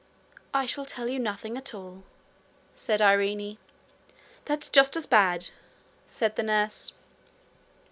[0.51, 2.03] 'I shall tell you nothing at all,'
[2.73, 3.59] said Irene.
[4.45, 5.51] 'That's just as bad,'
[6.07, 6.93] said the nurse.